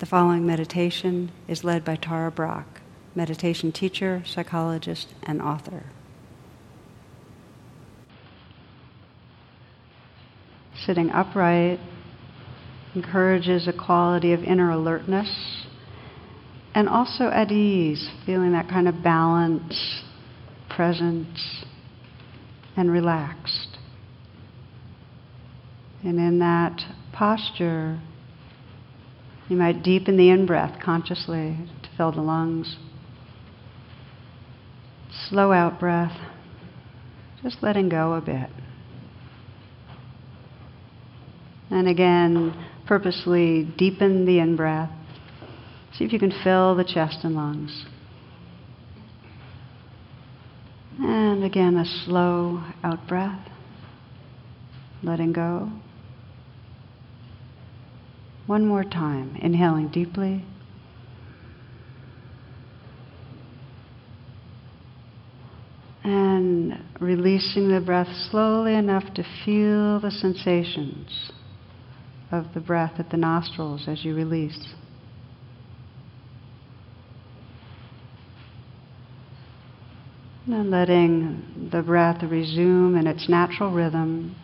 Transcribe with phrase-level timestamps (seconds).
[0.00, 2.80] The following meditation is led by Tara Brach,
[3.14, 5.84] meditation teacher, psychologist, and author.
[10.86, 11.80] Sitting upright
[12.94, 15.66] encourages a quality of inner alertness
[16.74, 20.00] and also at ease, feeling that kind of balance,
[20.70, 21.62] presence,
[22.74, 23.76] and relaxed.
[26.02, 26.80] And in that
[27.12, 28.00] posture,
[29.50, 32.76] you might deepen the in breath consciously to fill the lungs.
[35.28, 36.16] Slow out breath,
[37.42, 38.48] just letting go a bit.
[41.68, 42.54] And again,
[42.86, 44.90] purposely deepen the in breath.
[45.94, 47.86] See if you can fill the chest and lungs.
[51.00, 53.48] And again, a slow out breath,
[55.02, 55.72] letting go.
[58.46, 60.44] One more time, inhaling deeply.
[66.02, 71.30] And releasing the breath slowly enough to feel the sensations
[72.32, 74.74] of the breath at the nostrils as you release.
[80.46, 84.34] And letting the breath resume in its natural rhythm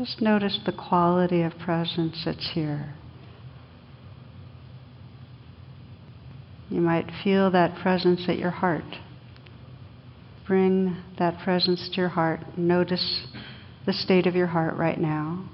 [0.00, 2.94] Just notice the quality of presence that's here.
[6.70, 8.96] You might feel that presence at your heart.
[10.46, 12.40] Bring that presence to your heart.
[12.56, 13.26] Notice
[13.84, 15.50] the state of your heart right now.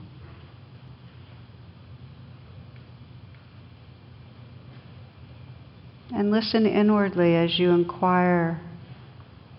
[6.15, 8.61] And listen inwardly as you inquire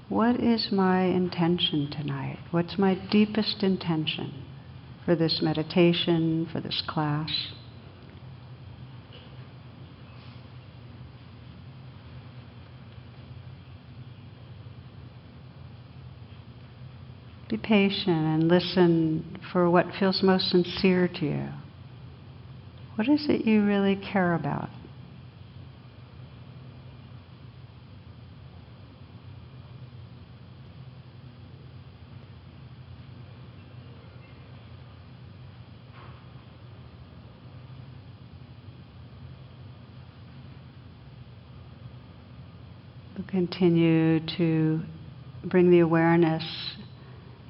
[0.08, 2.40] what is my intention tonight?
[2.52, 4.47] What's my deepest intention?
[5.08, 7.30] For this meditation, for this class.
[17.50, 21.48] Be patient and listen for what feels most sincere to you.
[22.96, 24.68] What is it you really care about?
[43.38, 44.82] Continue to
[45.44, 46.44] bring the awareness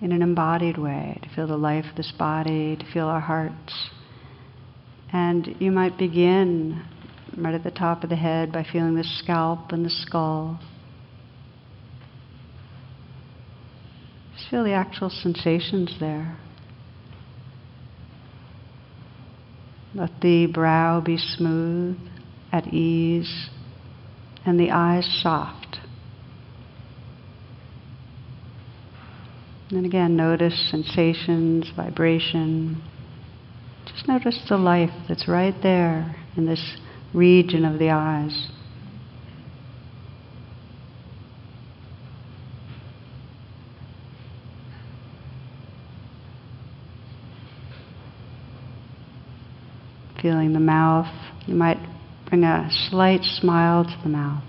[0.01, 3.89] in an embodied way, to feel the life of this body, to feel our hearts.
[5.13, 6.83] And you might begin
[7.37, 10.59] right at the top of the head by feeling the scalp and the skull.
[14.35, 16.37] Just feel the actual sensations there.
[19.95, 21.97] Let the brow be smooth,
[22.51, 23.47] at ease,
[24.45, 25.66] and the eyes soft.
[29.69, 32.81] And again, notice sensations, vibration.
[33.85, 36.77] Just notice the life that's right there in this
[37.13, 38.49] region of the eyes.
[50.21, 51.13] Feeling the mouth.
[51.45, 51.77] You might
[52.29, 54.43] bring a slight smile to the mouth.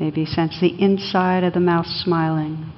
[0.00, 2.72] Maybe sense the inside of the mouth smiling.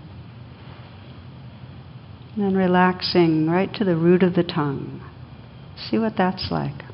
[2.41, 5.03] And relaxing right to the root of the tongue.
[5.77, 6.85] See what that's like.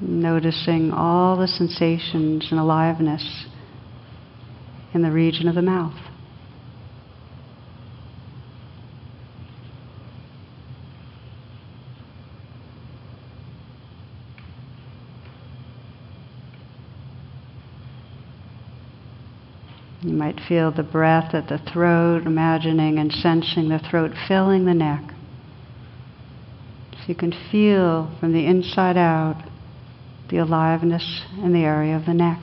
[0.00, 3.46] Noticing all the sensations and aliveness
[4.94, 6.05] in the region of the mouth.
[20.06, 24.72] You might feel the breath at the throat, imagining and sensing the throat filling the
[24.72, 25.02] neck.
[26.92, 29.42] So you can feel from the inside out
[30.30, 32.38] the aliveness in the area of the neck.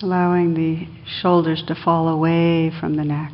[0.00, 0.88] Allowing the
[1.20, 3.32] shoulders to fall away from the neck,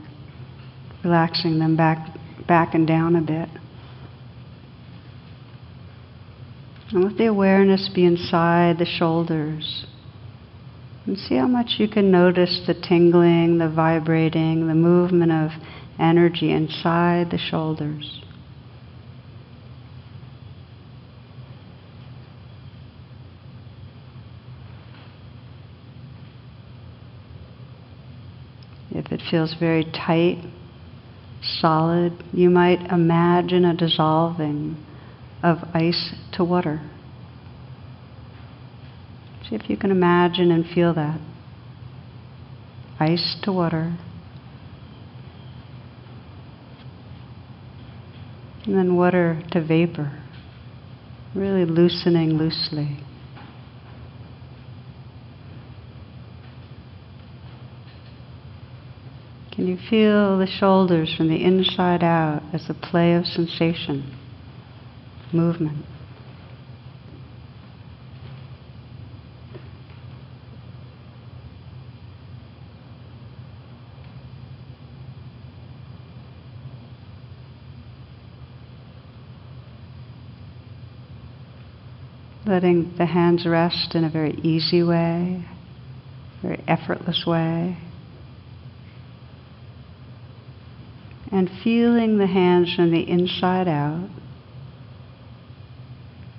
[1.04, 2.16] relaxing them back
[2.46, 3.48] Back and down a bit.
[6.92, 9.86] And let the awareness be inside the shoulders.
[11.06, 15.50] And see how much you can notice the tingling, the vibrating, the movement of
[15.98, 18.20] energy inside the shoulders.
[28.90, 30.38] If it feels very tight,
[31.60, 34.76] solid, you might imagine a dissolving
[35.42, 36.80] of ice to water.
[39.48, 41.20] See if you can imagine and feel that.
[42.98, 43.96] Ice to water.
[48.64, 50.20] And then water to vapor,
[51.34, 52.98] really loosening loosely.
[59.56, 64.14] Can you feel the shoulders from the inside out as a play of sensation,
[65.32, 65.86] movement?
[82.46, 85.44] letting the hands rest in a very easy way,
[86.42, 87.76] very effortless way.
[91.36, 94.08] And feeling the hands from the inside out.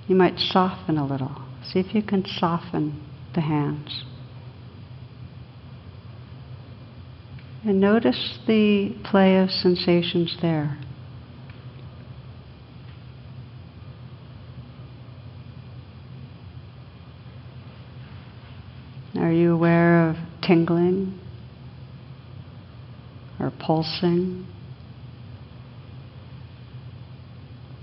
[0.08, 1.40] You might soften a little.
[1.62, 3.00] See if you can soften
[3.32, 4.02] the hands.
[7.64, 10.76] And notice the play of sensations there.
[19.16, 21.20] Are you aware of tingling
[23.38, 24.44] or pulsing?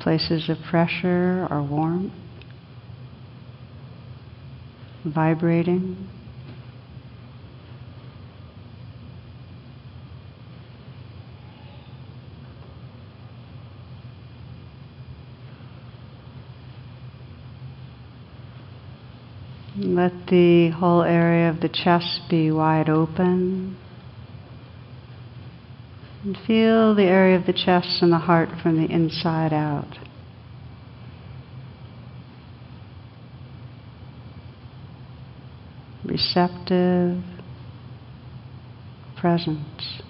[0.06, 2.14] Places of pressure or warmth?
[5.04, 6.08] Vibrating?
[19.76, 23.76] Let the whole area of the chest be wide open.
[26.26, 30.00] And feel the area of the chest and the heart from the inside out.
[36.04, 37.22] Receptive
[39.16, 40.02] presence.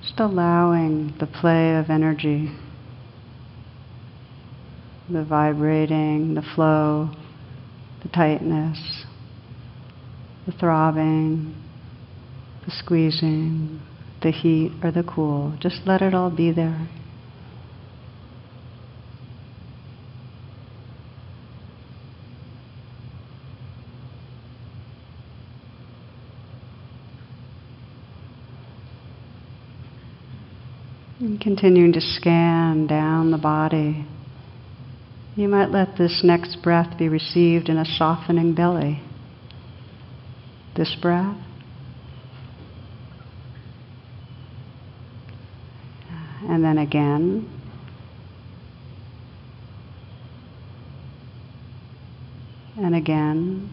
[0.00, 2.52] Just allowing the play of energy,
[5.14, 7.08] the vibrating, the flow,
[8.02, 9.04] the tightness,
[10.44, 11.54] the throbbing,
[12.66, 13.80] the squeezing,
[14.22, 15.56] the heat or the cool.
[15.60, 16.88] Just let it all be there.
[31.20, 34.04] And continuing to scan down the body.
[35.36, 39.02] You might let this next breath be received in a softening belly.
[40.76, 41.36] This breath.
[46.48, 47.50] And then again.
[52.76, 53.70] And again.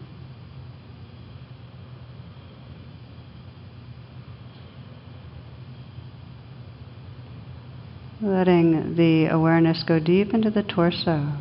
[8.20, 11.36] Letting the awareness go deep into the torso,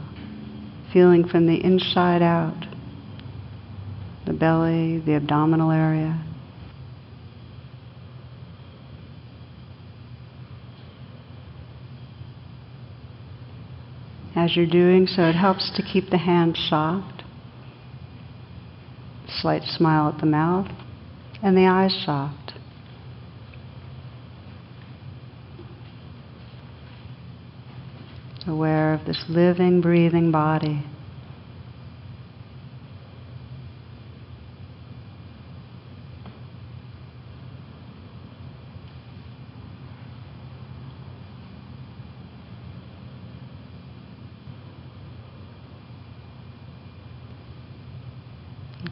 [0.92, 2.66] feeling from the inside out,
[4.26, 6.24] the belly, the abdominal area.
[14.36, 17.24] As you're doing so, it helps to keep the hands soft,
[19.28, 20.68] slight smile at the mouth,
[21.44, 22.42] and the eyes soft.
[28.48, 30.86] aware of this living, breathing body.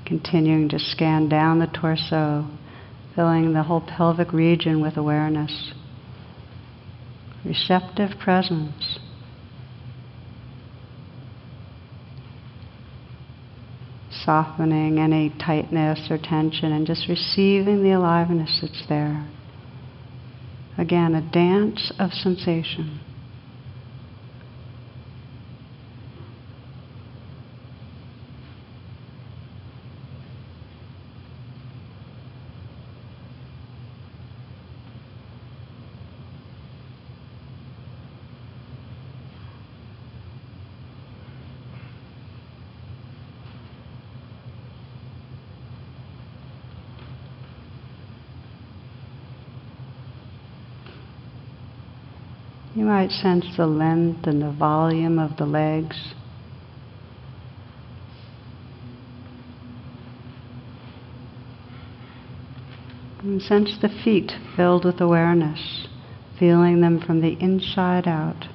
[0.05, 2.49] Continuing to scan down the torso,
[3.15, 5.71] filling the whole pelvic region with awareness.
[7.45, 8.88] Receptive presence.
[14.29, 19.27] Softening any tightness or tension and just receiving the aliveness that's there.
[20.77, 22.99] Again, a dance of sensation.
[52.79, 56.13] You might sense the length and the volume of the legs.
[63.21, 65.89] And sense the feet filled with awareness,
[66.39, 68.45] feeling them from the inside out,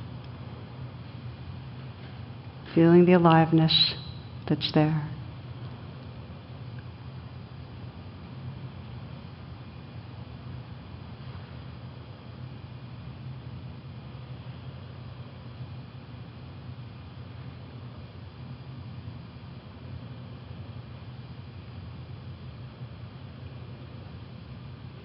[2.74, 3.92] feeling the aliveness
[4.48, 5.13] that's there.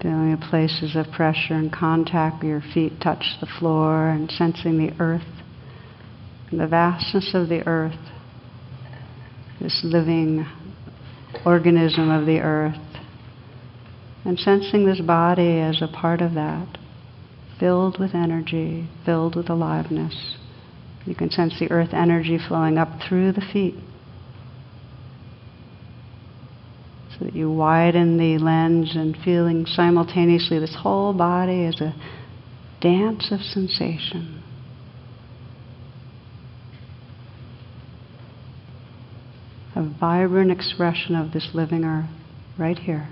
[0.02, 4.78] Feeling the places of pressure and contact where your feet touch the floor and sensing
[4.78, 5.40] the earth
[6.52, 8.00] the vastness of the earth,
[9.62, 10.46] this living
[11.46, 12.76] organism of the earth,
[14.26, 16.78] and sensing this body as a part of that,
[17.60, 20.38] filled with energy, filled with aliveness.
[21.06, 23.76] You can sense the earth energy flowing up through the feet.
[27.12, 31.96] so that you widen the lens and feeling simultaneously this whole body as a
[32.82, 34.44] dance of sensation.
[39.74, 42.10] A vibrant expression of this living earth
[42.58, 43.08] right here.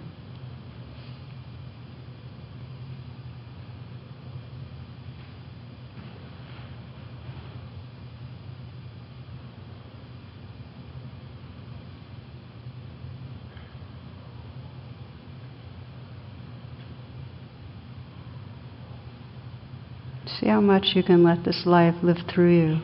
[20.40, 22.82] See how much you can let this life live through you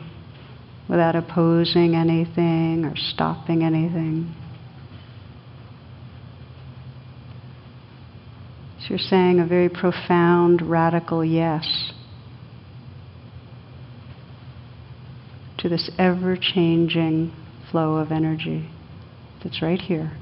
[0.88, 4.34] without opposing anything or stopping anything.
[8.80, 11.92] So you're saying a very profound, radical yes
[15.58, 17.32] to this ever changing
[17.70, 18.68] flow of energy
[19.42, 20.12] that's right here.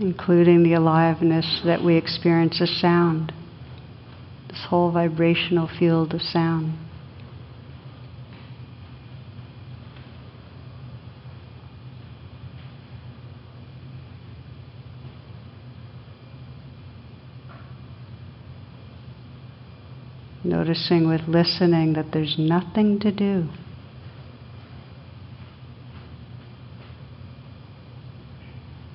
[0.00, 3.32] Including the aliveness that we experience as sound,
[4.48, 6.78] this whole vibrational field of sound.
[20.42, 23.48] Noticing with listening that there's nothing to do.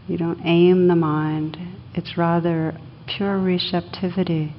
[0.09, 1.55] You don't aim the mind,
[1.93, 2.75] it's rather
[3.05, 4.55] pure receptivity.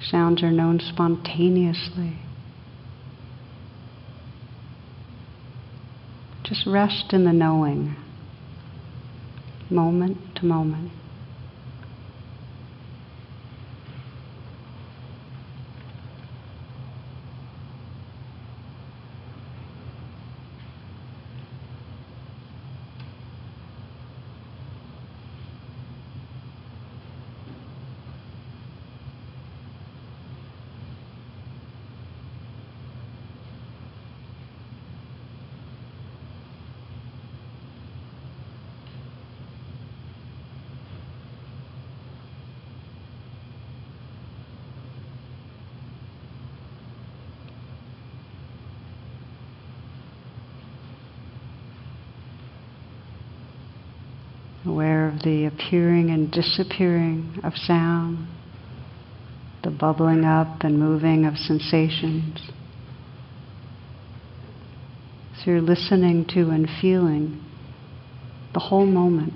[0.00, 2.18] Sounds are known spontaneously.
[6.42, 7.94] Just rest in the knowing,
[9.70, 10.90] moment to moment.
[54.66, 58.26] Aware of the appearing and disappearing of sound,
[59.64, 62.50] the bubbling up and moving of sensations.
[65.36, 67.42] So you're listening to and feeling
[68.54, 69.32] the whole moment.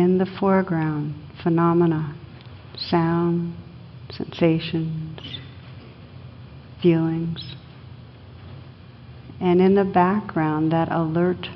[0.00, 2.16] In the foreground, phenomena,
[2.76, 3.54] sound,
[4.10, 5.20] sensations,
[6.82, 7.54] feelings.
[9.40, 11.46] And in the background, that alert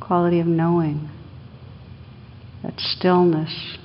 [0.00, 1.08] quality of knowing,
[2.62, 3.78] that stillness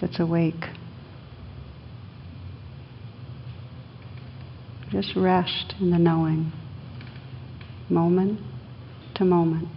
[0.00, 0.64] that's awake.
[4.90, 6.52] Just rest in the knowing,
[7.90, 8.40] moment
[9.16, 9.68] to moment.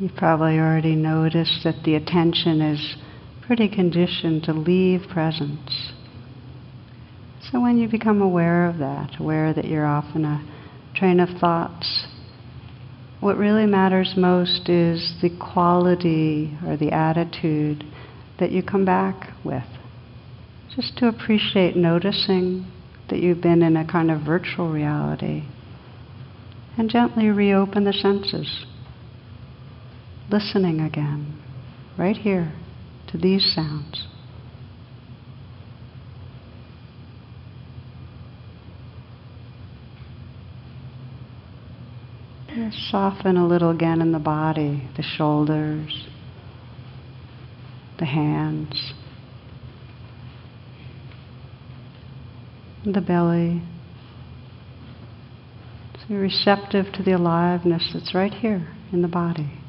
[0.00, 2.96] You've probably already noticed that the attention is
[3.46, 5.92] pretty conditioned to leave presence.
[7.52, 10.42] So when you become aware of that, aware that you're off in a
[10.94, 12.06] train of thoughts,
[13.20, 17.84] what really matters most is the quality or the attitude
[18.38, 19.68] that you come back with.
[20.74, 22.64] Just to appreciate noticing
[23.10, 25.42] that you've been in a kind of virtual reality
[26.78, 28.64] and gently reopen the senses
[30.30, 31.38] listening again,
[31.98, 32.52] right here,
[33.08, 34.06] to these sounds.
[42.90, 46.06] Soften a little again in the body, the shoulders,
[47.98, 48.92] the hands,
[52.84, 53.62] the belly.
[55.94, 59.59] So you're receptive to the aliveness that's right here in the body.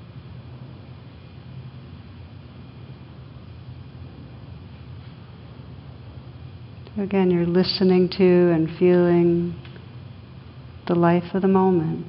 [6.97, 9.55] Again, you're listening to and feeling
[10.87, 12.05] the life of the moment.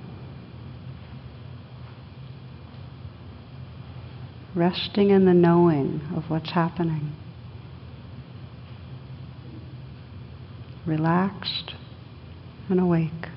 [4.57, 7.12] Resting in the knowing of what's happening.
[10.85, 11.75] Relaxed
[12.68, 13.29] and awake.